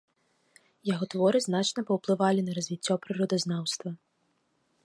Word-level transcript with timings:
Яго 0.93 1.05
творы 1.15 1.41
значна 1.47 1.83
паўплывалі 1.89 2.41
на 2.47 2.51
развіццё 2.59 2.93
прыродазнаўства. 3.07 3.89